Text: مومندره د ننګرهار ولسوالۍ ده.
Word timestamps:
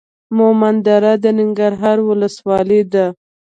مومندره 0.37 1.11
د 1.23 1.25
ننګرهار 1.37 1.97
ولسوالۍ 2.09 2.81
ده. 2.93 3.05